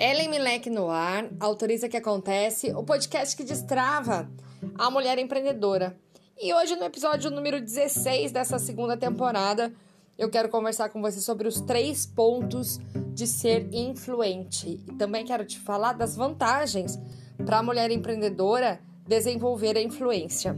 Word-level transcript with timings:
Ellen 0.00 0.30
Milek 0.30 0.70
no 0.70 0.88
ar, 0.88 1.28
autoriza 1.38 1.86
que 1.86 1.96
acontece, 1.98 2.72
o 2.72 2.82
podcast 2.82 3.36
que 3.36 3.44
destrava 3.44 4.30
a 4.78 4.90
mulher 4.90 5.18
empreendedora. 5.18 5.94
E 6.40 6.54
hoje, 6.54 6.74
no 6.74 6.84
episódio 6.84 7.30
número 7.30 7.60
16 7.60 8.32
dessa 8.32 8.58
segunda 8.58 8.96
temporada, 8.96 9.70
eu 10.16 10.30
quero 10.30 10.48
conversar 10.48 10.88
com 10.88 11.02
você 11.02 11.20
sobre 11.20 11.46
os 11.46 11.60
três 11.60 12.06
pontos 12.06 12.78
de 13.12 13.26
ser 13.26 13.68
influente. 13.74 14.80
E 14.88 14.94
também 14.94 15.26
quero 15.26 15.44
te 15.44 15.58
falar 15.58 15.92
das 15.92 16.16
vantagens 16.16 16.98
para 17.44 17.58
a 17.58 17.62
mulher 17.62 17.90
empreendedora 17.90 18.80
desenvolver 19.06 19.76
a 19.76 19.82
influência. 19.82 20.56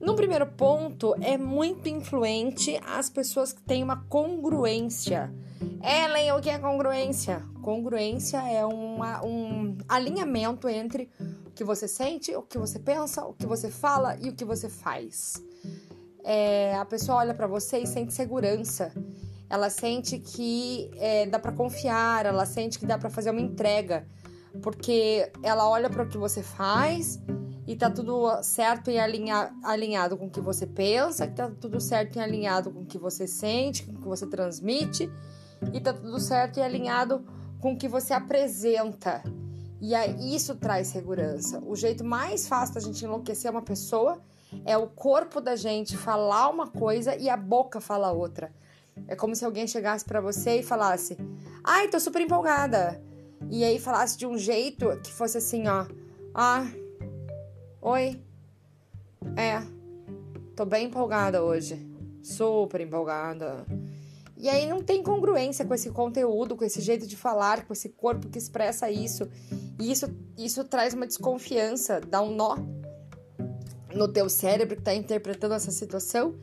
No 0.00 0.14
primeiro 0.14 0.46
ponto, 0.46 1.14
é 1.20 1.36
muito 1.36 1.88
influente 1.88 2.80
as 2.86 3.10
pessoas 3.10 3.52
que 3.52 3.60
têm 3.62 3.82
uma 3.82 4.04
congruência. 4.04 5.32
Ellen, 5.82 6.32
o 6.32 6.40
que 6.40 6.48
é 6.48 6.58
congruência? 6.58 7.44
Congruência 7.62 8.38
é 8.48 8.64
uma, 8.64 9.24
um 9.24 9.76
alinhamento 9.88 10.68
entre 10.68 11.10
o 11.46 11.50
que 11.50 11.64
você 11.64 11.88
sente, 11.88 12.34
o 12.34 12.42
que 12.42 12.58
você 12.58 12.78
pensa, 12.78 13.24
o 13.24 13.34
que 13.34 13.44
você 13.44 13.70
fala 13.70 14.16
e 14.20 14.28
o 14.28 14.34
que 14.34 14.44
você 14.44 14.68
faz. 14.68 15.42
É, 16.22 16.76
a 16.76 16.84
pessoa 16.84 17.18
olha 17.18 17.34
para 17.34 17.48
você 17.48 17.78
e 17.78 17.86
sente 17.86 18.14
segurança. 18.14 18.92
Ela 19.50 19.68
sente 19.68 20.18
que 20.18 20.92
é, 20.96 21.26
dá 21.26 21.40
para 21.40 21.50
confiar, 21.50 22.24
ela 22.24 22.46
sente 22.46 22.78
que 22.78 22.86
dá 22.86 22.96
para 22.98 23.10
fazer 23.10 23.30
uma 23.30 23.40
entrega, 23.40 24.06
porque 24.62 25.28
ela 25.42 25.68
olha 25.68 25.90
para 25.90 26.04
o 26.04 26.08
que 26.08 26.18
você 26.18 26.42
faz 26.42 27.18
e 27.68 27.76
tá 27.76 27.90
tudo 27.90 28.42
certo 28.42 28.90
e 28.90 28.98
alinha, 28.98 29.54
alinhado 29.62 30.16
com 30.16 30.24
o 30.24 30.30
que 30.30 30.40
você 30.40 30.66
pensa, 30.66 31.26
que 31.26 31.34
tá 31.34 31.50
tudo 31.50 31.78
certo 31.78 32.16
e 32.16 32.18
alinhado 32.18 32.70
com 32.70 32.80
o 32.80 32.86
que 32.86 32.96
você 32.96 33.26
sente, 33.26 33.84
com 33.84 33.92
o 33.92 33.96
que 33.96 34.08
você 34.08 34.26
transmite, 34.26 35.12
e 35.74 35.78
tá 35.78 35.92
tudo 35.92 36.18
certo 36.18 36.58
e 36.58 36.62
alinhado 36.62 37.22
com 37.60 37.74
o 37.74 37.76
que 37.76 37.86
você 37.86 38.14
apresenta. 38.14 39.22
E 39.82 39.94
aí 39.94 40.34
isso 40.34 40.54
traz 40.54 40.86
segurança. 40.86 41.62
O 41.62 41.76
jeito 41.76 42.02
mais 42.02 42.48
fácil 42.48 42.76
da 42.76 42.80
gente 42.80 43.04
enlouquecer 43.04 43.50
uma 43.50 43.60
pessoa 43.60 44.18
é 44.64 44.78
o 44.78 44.86
corpo 44.86 45.38
da 45.38 45.54
gente 45.54 45.94
falar 45.94 46.48
uma 46.48 46.68
coisa 46.68 47.16
e 47.16 47.28
a 47.28 47.36
boca 47.36 47.82
falar 47.82 48.12
outra. 48.12 48.50
É 49.06 49.14
como 49.14 49.36
se 49.36 49.44
alguém 49.44 49.66
chegasse 49.66 50.06
para 50.06 50.22
você 50.22 50.60
e 50.60 50.62
falasse: 50.62 51.18
"Ai, 51.62 51.88
tô 51.88 52.00
super 52.00 52.22
empolgada". 52.22 52.98
E 53.50 53.62
aí 53.62 53.78
falasse 53.78 54.16
de 54.16 54.26
um 54.26 54.38
jeito 54.38 54.88
que 55.02 55.12
fosse 55.12 55.36
assim, 55.36 55.68
ó: 55.68 55.86
"Ah, 56.34 56.66
Oi. 57.80 58.20
É. 59.36 59.62
Tô 60.56 60.64
bem 60.64 60.86
empolgada 60.86 61.44
hoje. 61.44 61.78
Super 62.22 62.80
empolgada. 62.80 63.64
E 64.36 64.48
aí 64.48 64.68
não 64.68 64.82
tem 64.82 65.00
congruência 65.02 65.64
com 65.64 65.74
esse 65.74 65.90
conteúdo, 65.90 66.56
com 66.56 66.64
esse 66.64 66.80
jeito 66.80 67.06
de 67.06 67.16
falar, 67.16 67.66
com 67.66 67.72
esse 67.72 67.88
corpo 67.90 68.28
que 68.28 68.38
expressa 68.38 68.90
isso. 68.90 69.28
E 69.80 69.92
isso, 69.92 70.06
isso 70.36 70.64
traz 70.64 70.92
uma 70.92 71.06
desconfiança, 71.06 72.00
dá 72.00 72.20
um 72.20 72.34
nó 72.34 72.56
no 73.94 74.08
teu 74.08 74.28
cérebro 74.28 74.76
que 74.76 74.82
tá 74.82 74.94
interpretando 74.94 75.54
essa 75.54 75.70
situação. 75.70 76.34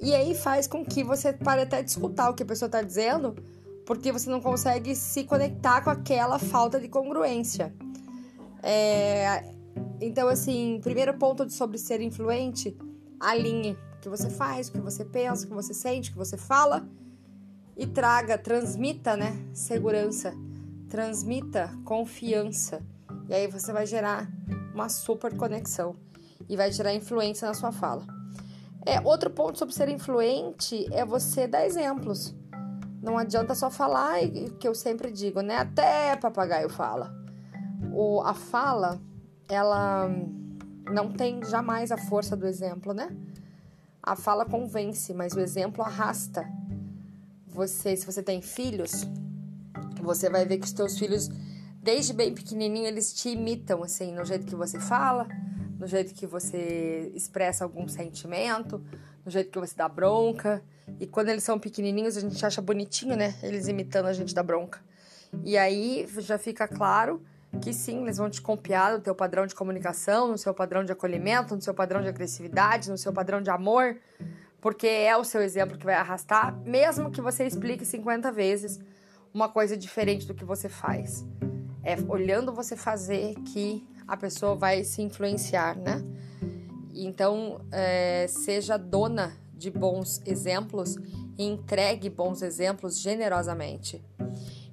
E 0.00 0.14
aí 0.14 0.34
faz 0.34 0.66
com 0.66 0.82
que 0.82 1.04
você 1.04 1.30
pare 1.32 1.60
até 1.60 1.82
de 1.82 1.90
escutar 1.90 2.30
o 2.30 2.34
que 2.34 2.42
a 2.42 2.46
pessoa 2.46 2.70
tá 2.70 2.80
dizendo, 2.80 3.36
porque 3.84 4.10
você 4.10 4.30
não 4.30 4.40
consegue 4.40 4.96
se 4.96 5.24
conectar 5.24 5.82
com 5.82 5.90
aquela 5.90 6.38
falta 6.38 6.80
de 6.80 6.88
congruência. 6.88 7.74
É, 8.62 9.59
então, 10.00 10.28
assim, 10.28 10.80
primeiro 10.82 11.12
ponto 11.14 11.48
sobre 11.50 11.76
ser 11.76 12.00
influente, 12.00 12.76
alinhe 13.18 13.76
o 13.96 14.00
que 14.00 14.08
você 14.08 14.30
faz, 14.30 14.68
o 14.68 14.72
que 14.72 14.80
você 14.80 15.04
pensa, 15.04 15.44
o 15.44 15.48
que 15.48 15.54
você 15.54 15.74
sente, 15.74 16.08
o 16.08 16.12
que 16.12 16.18
você 16.18 16.38
fala 16.38 16.88
e 17.76 17.86
traga, 17.86 18.38
transmita, 18.38 19.16
né, 19.16 19.46
segurança, 19.52 20.34
transmita 20.88 21.70
confiança. 21.84 22.82
E 23.28 23.34
aí 23.34 23.46
você 23.46 23.72
vai 23.72 23.86
gerar 23.86 24.30
uma 24.74 24.88
super 24.88 25.36
conexão 25.36 25.94
e 26.48 26.56
vai 26.56 26.72
gerar 26.72 26.94
influência 26.94 27.46
na 27.46 27.54
sua 27.54 27.70
fala. 27.70 28.04
É, 28.86 29.00
outro 29.02 29.28
ponto 29.28 29.58
sobre 29.58 29.74
ser 29.74 29.88
influente 29.90 30.86
é 30.92 31.04
você 31.04 31.46
dar 31.46 31.66
exemplos. 31.66 32.34
Não 33.02 33.18
adianta 33.18 33.54
só 33.54 33.70
falar, 33.70 34.18
que 34.58 34.66
eu 34.66 34.74
sempre 34.74 35.10
digo, 35.10 35.42
né? 35.42 35.58
Até 35.58 36.16
papagaio 36.16 36.68
fala. 36.70 37.14
O, 37.92 38.22
a 38.22 38.34
fala 38.34 39.00
ela 39.50 40.08
não 40.90 41.12
tem 41.12 41.44
jamais 41.44 41.90
a 41.90 41.96
força 41.96 42.36
do 42.36 42.46
exemplo, 42.46 42.94
né? 42.94 43.14
A 44.02 44.16
fala 44.16 44.46
convence, 44.46 45.12
mas 45.12 45.34
o 45.34 45.40
exemplo 45.40 45.82
arrasta. 45.82 46.48
Você, 47.46 47.96
se 47.96 48.06
você 48.06 48.22
tem 48.22 48.40
filhos, 48.40 49.06
você 50.00 50.30
vai 50.30 50.46
ver 50.46 50.58
que 50.58 50.64
os 50.64 50.72
teus 50.72 50.98
filhos, 50.98 51.28
desde 51.82 52.12
bem 52.12 52.32
pequenininho, 52.32 52.86
eles 52.86 53.12
te 53.12 53.30
imitam, 53.30 53.82
assim, 53.82 54.12
no 54.12 54.24
jeito 54.24 54.46
que 54.46 54.54
você 54.54 54.78
fala, 54.78 55.26
no 55.78 55.86
jeito 55.86 56.14
que 56.14 56.26
você 56.26 57.10
expressa 57.14 57.64
algum 57.64 57.88
sentimento, 57.88 58.82
no 59.24 59.30
jeito 59.30 59.50
que 59.50 59.58
você 59.58 59.74
dá 59.76 59.88
bronca. 59.88 60.62
E 60.98 61.06
quando 61.06 61.28
eles 61.28 61.42
são 61.42 61.58
pequenininhos, 61.58 62.16
a 62.16 62.20
gente 62.20 62.44
acha 62.44 62.62
bonitinho, 62.62 63.16
né? 63.16 63.34
Eles 63.42 63.66
imitando 63.66 64.06
a 64.06 64.12
gente 64.12 64.34
da 64.34 64.42
bronca. 64.42 64.80
E 65.44 65.58
aí 65.58 66.08
já 66.18 66.38
fica 66.38 66.66
claro 66.66 67.22
que 67.60 67.72
sim, 67.72 68.02
eles 68.02 68.18
vão 68.18 68.30
te 68.30 68.40
copiar 68.40 68.92
no 68.92 69.00
teu 69.00 69.14
padrão 69.14 69.46
de 69.46 69.54
comunicação, 69.54 70.28
no 70.28 70.38
seu 70.38 70.54
padrão 70.54 70.84
de 70.84 70.92
acolhimento, 70.92 71.54
no 71.54 71.60
seu 71.60 71.74
padrão 71.74 72.00
de 72.00 72.08
agressividade, 72.08 72.90
no 72.90 72.96
seu 72.96 73.12
padrão 73.12 73.42
de 73.42 73.50
amor, 73.50 73.96
porque 74.60 74.86
é 74.86 75.16
o 75.16 75.24
seu 75.24 75.42
exemplo 75.42 75.76
que 75.76 75.84
vai 75.84 75.94
arrastar, 75.94 76.56
mesmo 76.60 77.10
que 77.10 77.20
você 77.20 77.44
explique 77.44 77.84
50 77.84 78.30
vezes 78.30 78.78
uma 79.32 79.48
coisa 79.48 79.76
diferente 79.76 80.26
do 80.26 80.34
que 80.34 80.44
você 80.44 80.68
faz. 80.68 81.24
É 81.82 81.96
olhando 82.08 82.52
você 82.52 82.76
fazer 82.76 83.34
que 83.52 83.86
a 84.06 84.16
pessoa 84.16 84.54
vai 84.54 84.84
se 84.84 85.02
influenciar, 85.02 85.76
né? 85.76 86.04
Então, 86.92 87.60
é, 87.72 88.26
seja 88.28 88.76
dona 88.76 89.32
de 89.54 89.70
bons 89.70 90.20
exemplos 90.26 90.96
e 91.38 91.44
entregue 91.44 92.10
bons 92.10 92.42
exemplos 92.42 93.00
generosamente. 93.00 94.04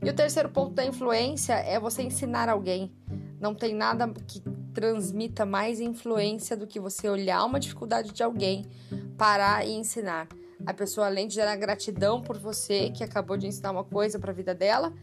E 0.04 0.10
o 0.10 0.14
terceiro 0.14 0.50
ponto 0.50 0.74
da 0.74 0.86
influência 0.86 1.54
é 1.54 1.80
você 1.80 2.04
ensinar 2.04 2.50
alguém. 2.50 2.92
Não 3.40 3.54
tem 3.54 3.74
nada 3.74 4.12
que 4.28 4.42
transmita 4.74 5.46
mais 5.46 5.80
influência 5.80 6.56
do 6.56 6.68
que 6.68 6.80
você 6.80 7.10
olhar 7.10 7.44
uma 7.44 7.60
dificuldade 7.60 8.12
de 8.12 8.22
alguém, 8.22 8.68
parar 9.18 9.66
e 9.66 9.72
ensinar. 9.72 10.28
A 10.66 10.74
pessoa, 10.74 11.08
além 11.08 11.28
de 11.28 11.36
gerar 11.36 11.56
gratidão 11.56 12.22
por 12.22 12.38
você, 12.38 12.92
que 12.92 13.04
acabou 13.04 13.38
de 13.38 13.48
ensinar 13.48 13.72
uma 13.72 13.84
coisa 13.84 14.20
para 14.20 14.32
a 14.32 14.36
vida 14.36 14.54
dela, 14.54 14.94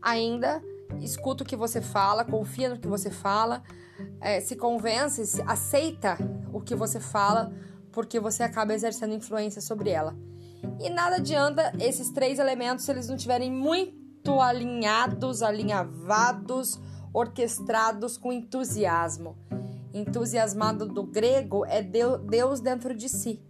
ainda 0.00 0.62
escuta 1.00 1.42
o 1.42 1.46
que 1.46 1.56
você 1.56 1.80
fala, 1.80 2.24
confia 2.24 2.68
no 2.68 2.78
que 2.78 2.86
você 2.86 3.10
fala, 3.10 3.62
é, 4.20 4.40
se 4.40 4.56
convence, 4.56 5.26
se 5.26 5.42
aceita 5.42 6.16
o 6.52 6.60
que 6.60 6.74
você 6.74 7.00
fala, 7.00 7.52
porque 7.90 8.20
você 8.20 8.42
acaba 8.42 8.74
exercendo 8.74 9.14
influência 9.14 9.60
sobre 9.60 9.90
ela. 9.90 10.16
E 10.80 10.90
nada 10.90 11.16
adianta 11.16 11.72
esses 11.80 12.10
três 12.10 12.38
elementos 12.38 12.84
se 12.84 12.90
eles 12.90 13.08
não 13.08 13.16
tiverem 13.16 13.50
muito 13.50 14.05
muito 14.26 14.40
alinhados, 14.40 15.40
alinhavados, 15.40 16.80
orquestrados 17.12 18.18
com 18.18 18.32
entusiasmo. 18.32 19.36
Entusiasmado 19.94 20.84
do 20.84 21.04
grego 21.04 21.64
é 21.64 21.80
Deus 21.80 22.60
dentro 22.60 22.92
de 22.92 23.08
si. 23.08 23.40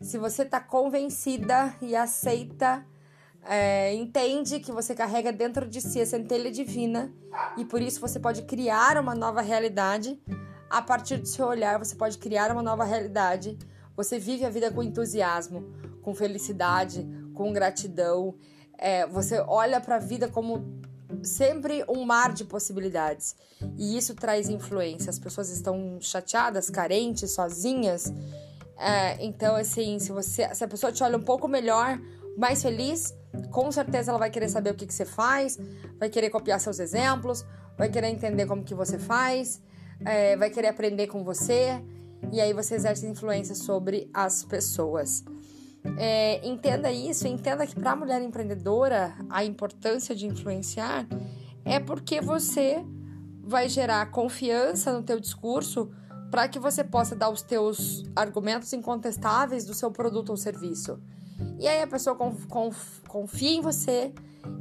Se 0.00 0.18
você 0.18 0.42
está 0.42 0.60
convencida 0.60 1.74
e 1.82 1.96
aceita, 1.96 2.86
é, 3.42 3.92
entende 3.92 4.60
que 4.60 4.70
você 4.70 4.94
carrega 4.94 5.32
dentro 5.32 5.66
de 5.66 5.80
si 5.80 6.00
a 6.00 6.06
centelha 6.06 6.50
divina 6.50 7.12
e 7.56 7.64
por 7.64 7.82
isso 7.82 8.00
você 8.00 8.20
pode 8.20 8.42
criar 8.42 8.98
uma 8.98 9.16
nova 9.16 9.40
realidade. 9.40 10.22
A 10.70 10.80
partir 10.80 11.16
do 11.16 11.26
seu 11.26 11.46
olhar, 11.46 11.76
você 11.76 11.96
pode 11.96 12.18
criar 12.18 12.52
uma 12.52 12.62
nova 12.62 12.84
realidade. 12.84 13.58
Você 13.96 14.16
vive 14.16 14.44
a 14.44 14.50
vida 14.50 14.70
com 14.70 14.80
entusiasmo, 14.80 15.74
com 16.02 16.14
felicidade, 16.14 17.04
com 17.34 17.52
gratidão 17.52 18.36
é, 18.80 19.06
você 19.06 19.38
olha 19.46 19.78
para 19.78 19.96
a 19.96 19.98
vida 19.98 20.26
como 20.26 20.80
sempre 21.22 21.84
um 21.86 22.04
mar 22.04 22.32
de 22.32 22.44
possibilidades. 22.44 23.36
E 23.76 23.96
isso 23.96 24.14
traz 24.14 24.48
influência. 24.48 25.10
As 25.10 25.18
pessoas 25.18 25.50
estão 25.50 25.98
chateadas, 26.00 26.70
carentes, 26.70 27.32
sozinhas. 27.32 28.12
É, 28.78 29.22
então, 29.22 29.54
assim, 29.54 29.98
se, 29.98 30.10
você, 30.10 30.52
se 30.54 30.64
a 30.64 30.68
pessoa 30.68 30.90
te 30.90 31.02
olha 31.02 31.18
um 31.18 31.22
pouco 31.22 31.46
melhor, 31.46 32.00
mais 32.38 32.62
feliz, 32.62 33.14
com 33.50 33.70
certeza 33.70 34.10
ela 34.10 34.18
vai 34.18 34.30
querer 34.30 34.48
saber 34.48 34.70
o 34.70 34.74
que, 34.74 34.86
que 34.86 34.94
você 34.94 35.04
faz, 35.04 35.58
vai 35.98 36.08
querer 36.08 36.30
copiar 36.30 36.58
seus 36.58 36.78
exemplos, 36.78 37.44
vai 37.76 37.90
querer 37.90 38.08
entender 38.08 38.46
como 38.46 38.64
que 38.64 38.74
você 38.74 38.98
faz, 38.98 39.60
é, 40.04 40.36
vai 40.36 40.48
querer 40.48 40.68
aprender 40.68 41.06
com 41.08 41.22
você. 41.22 41.82
E 42.32 42.40
aí 42.40 42.54
você 42.54 42.76
exerce 42.76 43.06
influência 43.06 43.54
sobre 43.54 44.08
as 44.14 44.42
pessoas. 44.42 45.22
É, 45.96 46.46
entenda 46.46 46.90
isso, 46.92 47.26
entenda 47.26 47.66
que 47.66 47.74
para 47.74 47.92
a 47.92 47.96
mulher 47.96 48.20
empreendedora 48.22 49.14
a 49.28 49.44
importância 49.44 50.14
de 50.14 50.26
influenciar 50.26 51.06
é 51.64 51.78
porque 51.78 52.20
você 52.20 52.84
vai 53.42 53.68
gerar 53.68 54.10
confiança 54.10 54.92
no 54.92 55.02
teu 55.02 55.18
discurso 55.18 55.90
para 56.30 56.48
que 56.48 56.58
você 56.58 56.84
possa 56.84 57.16
dar 57.16 57.30
os 57.30 57.42
teus 57.42 58.04
argumentos 58.14 58.72
incontestáveis 58.72 59.64
do 59.64 59.74
seu 59.74 59.90
produto 59.90 60.30
ou 60.30 60.36
serviço. 60.36 61.00
E 61.58 61.66
aí 61.66 61.82
a 61.82 61.86
pessoa 61.86 62.14
conf, 62.14 62.46
conf, 62.46 63.00
confia 63.08 63.50
em 63.50 63.60
você, 63.60 64.12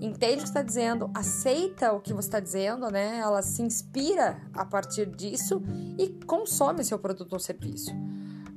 entende 0.01 0.37
o 0.37 0.37
que 0.39 0.43
está 0.47 0.61
dizendo, 0.61 1.11
aceita 1.13 1.93
o 1.93 1.99
que 1.99 2.13
você 2.13 2.27
está 2.27 2.39
dizendo, 2.39 2.89
né? 2.89 3.19
Ela 3.19 3.41
se 3.41 3.61
inspira 3.61 4.41
a 4.53 4.65
partir 4.65 5.05
disso 5.05 5.61
e 5.97 6.07
consome 6.25 6.83
seu 6.83 6.97
produto 6.97 7.33
ou 7.33 7.39
serviço. 7.39 7.91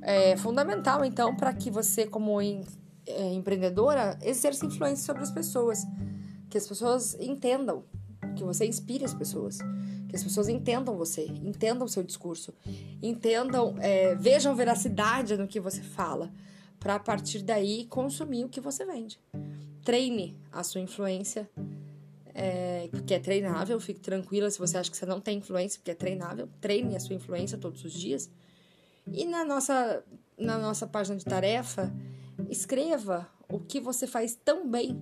É 0.05 0.35
fundamental, 0.35 1.05
então, 1.05 1.33
para 1.33 1.53
que 1.53 1.71
você, 1.71 2.05
como 2.05 2.41
em, 2.41 2.65
é, 3.07 3.33
empreendedora, 3.33 4.19
exerça 4.21 4.65
influência 4.65 5.05
sobre 5.05 5.23
as 5.23 5.31
pessoas, 5.31 5.85
que 6.49 6.57
as 6.57 6.67
pessoas 6.67 7.15
entendam, 7.15 7.85
que 8.35 8.43
você 8.43 8.65
inspire 8.65 9.05
as 9.05 9.13
pessoas, 9.13 9.59
que 10.09 10.15
as 10.15 10.21
pessoas 10.23 10.49
entendam 10.49 10.97
você, 10.97 11.25
entendam 11.25 11.85
o 11.85 11.89
seu 11.89 12.03
discurso, 12.03 12.53
entendam, 13.01 13.75
é, 13.79 14.13
vejam 14.15 14.53
veracidade 14.53 15.37
no 15.37 15.47
que 15.47 15.59
você 15.59 15.81
fala, 15.81 16.31
para 16.79 16.95
a 16.95 16.99
partir 16.99 17.41
daí 17.41 17.85
consumir 17.85 18.43
o 18.43 18.49
que 18.49 18.59
você 18.59 18.85
vende. 18.85 19.17
Treine 19.85 20.37
a 20.51 20.63
sua 20.63 20.81
influência, 20.81 21.49
é, 22.33 22.89
porque 22.91 23.13
é 23.13 23.19
treinável, 23.19 23.79
fique 23.79 24.01
tranquila 24.01 24.51
se 24.51 24.59
você 24.59 24.77
acha 24.77 24.91
que 24.91 24.97
você 24.97 25.05
não 25.05 25.21
tem 25.21 25.37
influência, 25.37 25.79
porque 25.79 25.91
é 25.91 25.95
treinável, 25.95 26.49
treine 26.59 26.93
a 26.95 26.99
sua 26.99 27.15
influência 27.15 27.57
todos 27.57 27.85
os 27.85 27.93
dias. 27.93 28.29
E 29.11 29.25
na 29.25 29.43
nossa, 29.43 30.03
na 30.37 30.57
nossa 30.57 30.87
página 30.87 31.17
de 31.17 31.25
tarefa, 31.25 31.93
escreva 32.49 33.27
o 33.49 33.59
que 33.59 33.79
você 33.79 34.07
faz 34.07 34.35
tão 34.35 34.69
bem 34.69 35.01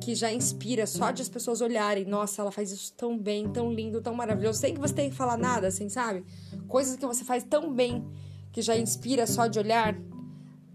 que 0.00 0.14
já 0.14 0.32
inspira 0.32 0.86
só 0.86 1.10
de 1.10 1.22
as 1.22 1.28
pessoas 1.28 1.60
olharem, 1.60 2.04
nossa, 2.04 2.42
ela 2.42 2.50
faz 2.50 2.70
isso 2.70 2.92
tão 2.94 3.16
bem, 3.16 3.50
tão 3.50 3.72
lindo, 3.72 4.00
tão 4.00 4.14
maravilhoso, 4.14 4.58
sem 4.58 4.74
que 4.74 4.80
você 4.80 4.94
tenha 4.94 5.10
que 5.10 5.16
falar 5.16 5.36
nada, 5.36 5.68
assim, 5.68 5.88
sabe? 5.88 6.24
Coisas 6.68 6.96
que 6.96 7.06
você 7.06 7.24
faz 7.24 7.44
tão 7.44 7.72
bem 7.72 8.04
que 8.52 8.62
já 8.62 8.76
inspira 8.76 9.26
só 9.26 9.46
de 9.46 9.58
olhar, 9.58 9.96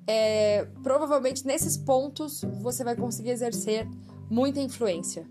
é, 0.08 0.66
provavelmente 0.82 1.46
nesses 1.46 1.78
pontos 1.78 2.42
você 2.62 2.84
vai 2.84 2.96
conseguir 2.96 3.32
exercer 3.32 3.88
muita 4.30 4.60
influência. 4.60 5.28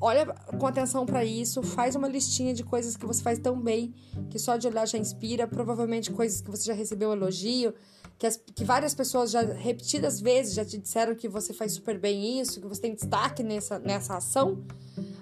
Olha 0.00 0.26
com 0.26 0.66
atenção 0.66 1.06
para 1.06 1.24
isso, 1.24 1.62
faz 1.62 1.94
uma 1.94 2.06
listinha 2.06 2.52
de 2.52 2.62
coisas 2.62 2.96
que 2.96 3.06
você 3.06 3.22
faz 3.22 3.38
tão 3.38 3.58
bem 3.58 3.94
que 4.28 4.38
só 4.38 4.56
de 4.56 4.66
olhar 4.66 4.86
já 4.86 4.98
inspira, 4.98 5.46
provavelmente 5.46 6.10
coisas 6.10 6.40
que 6.40 6.50
você 6.50 6.64
já 6.64 6.74
recebeu 6.74 7.12
elogio, 7.12 7.72
que, 8.18 8.26
as, 8.26 8.36
que 8.36 8.64
várias 8.64 8.94
pessoas 8.94 9.30
já 9.30 9.42
repetidas 9.42 10.20
vezes 10.20 10.54
já 10.54 10.64
te 10.64 10.78
disseram 10.78 11.14
que 11.14 11.28
você 11.28 11.52
faz 11.52 11.72
super 11.72 11.98
bem 11.98 12.40
isso, 12.40 12.60
que 12.60 12.66
você 12.66 12.82
tem 12.82 12.94
destaque 12.94 13.42
nessa, 13.42 13.78
nessa 13.78 14.16
ação. 14.16 14.64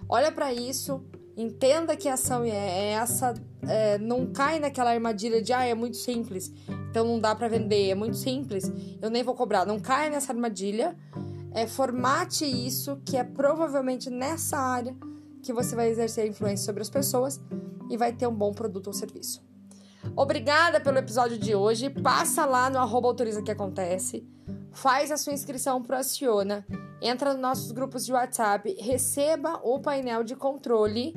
Olha 0.08 0.30
para 0.32 0.52
isso, 0.52 1.02
entenda 1.36 1.96
que 1.96 2.08
a 2.08 2.14
ação 2.14 2.44
é, 2.44 2.50
é 2.50 2.90
essa, 2.92 3.34
é, 3.68 3.98
não 3.98 4.26
cai 4.26 4.58
naquela 4.58 4.90
armadilha 4.90 5.42
de 5.42 5.52
ah, 5.52 5.64
é 5.64 5.74
muito 5.74 5.96
simples. 5.96 6.52
Então 6.90 7.04
não 7.04 7.18
dá 7.18 7.34
para 7.34 7.48
vender, 7.48 7.90
é 7.90 7.94
muito 7.94 8.16
simples. 8.16 8.70
Eu 9.00 9.10
nem 9.10 9.22
vou 9.22 9.34
cobrar. 9.34 9.66
Não 9.66 9.80
caia 9.80 10.10
nessa 10.10 10.32
armadilha. 10.32 10.96
É, 11.54 11.68
formate 11.68 12.44
isso, 12.44 13.00
que 13.06 13.16
é 13.16 13.22
provavelmente 13.22 14.10
nessa 14.10 14.58
área 14.58 14.94
que 15.40 15.52
você 15.52 15.76
vai 15.76 15.88
exercer 15.88 16.26
influência 16.26 16.66
sobre 16.66 16.82
as 16.82 16.90
pessoas 16.90 17.40
e 17.88 17.96
vai 17.96 18.12
ter 18.12 18.26
um 18.26 18.34
bom 18.34 18.52
produto 18.52 18.88
ou 18.88 18.92
serviço. 18.92 19.40
Obrigada 20.16 20.80
pelo 20.80 20.98
episódio 20.98 21.38
de 21.38 21.54
hoje. 21.54 21.88
Passa 21.88 22.44
lá 22.44 22.68
no 22.68 22.78
arroba 22.78 23.08
autoriza 23.08 23.42
que 23.42 23.50
acontece. 23.50 24.26
Faz 24.72 25.12
a 25.12 25.16
sua 25.16 25.32
inscrição 25.32 25.80
pro 25.80 25.96
Aciona. 25.96 26.66
Entra 27.00 27.32
nos 27.32 27.40
nossos 27.40 27.70
grupos 27.70 28.04
de 28.04 28.12
WhatsApp. 28.12 28.76
Receba 28.80 29.60
o 29.62 29.78
painel 29.80 30.24
de 30.24 30.34
controle. 30.34 31.14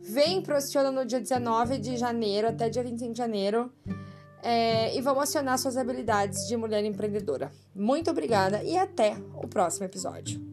Vem 0.00 0.40
pro 0.42 0.56
Aciona 0.56 0.92
no 0.92 1.04
dia 1.04 1.20
19 1.20 1.78
de 1.78 1.96
janeiro 1.96 2.48
até 2.48 2.68
dia 2.68 2.82
25 2.82 3.12
de 3.12 3.18
janeiro 3.18 3.72
é, 4.42 4.94
e 4.96 5.00
vamos 5.00 5.22
acionar 5.22 5.58
suas 5.58 5.76
habilidades 5.76 6.46
de 6.48 6.56
mulher 6.56 6.84
empreendedora. 6.84 7.50
Muito 7.74 8.10
obrigada 8.10 8.62
e 8.62 8.76
até 8.76 9.16
o 9.34 9.46
próximo 9.46 9.86
episódio. 9.86 10.51